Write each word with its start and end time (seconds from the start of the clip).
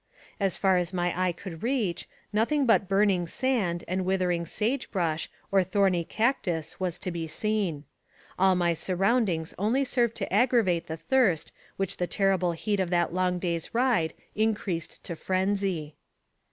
As 0.39 0.57
far 0.57 0.77
as 0.77 0.91
my 0.91 1.13
eye 1.15 1.31
could 1.31 1.61
reach, 1.61 2.09
nothing 2.33 2.65
but 2.65 2.87
burning 2.87 3.27
sand, 3.27 3.83
and 3.87 4.03
withering 4.03 4.47
sage 4.47 4.89
brush 4.89 5.29
or 5.51 5.63
thorny 5.63 6.03
cac 6.03 6.41
tus, 6.41 6.79
was 6.79 6.97
to 6.97 7.11
be 7.11 7.27
seen. 7.27 7.83
All 8.39 8.55
my 8.55 8.73
surroundings 8.73 9.53
only 9.59 9.83
served 9.83 10.15
to 10.15 10.33
aggravate 10.33 10.87
the 10.87 10.97
thirst 10.97 11.51
which 11.77 11.97
the 11.97 12.07
terrible 12.07 12.53
heat 12.53 12.79
of 12.79 12.89
that 12.89 13.13
long 13.13 13.37
day's 13.37 13.75
ride 13.75 14.15
increased 14.33 15.03
to 15.03 15.15
frenzy. 15.15 15.93